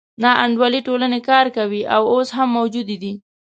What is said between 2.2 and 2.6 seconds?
هم